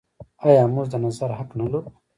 آیا 0.47 0.63
موږ 0.73 0.85
د 0.91 0.95
نظر 1.05 1.29
حق 1.39 1.49
نلرو؟ 1.57 1.81